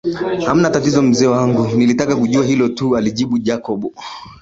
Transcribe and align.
Hamna 0.45 0.69
tatizo 0.69 1.01
mzee 1.01 1.27
wangu 1.27 1.77
nilitaka 1.77 2.15
kujua 2.15 2.45
hilo 2.45 2.69
tu 2.69 2.97
alijibu 2.97 3.37
Jacob 3.39 3.85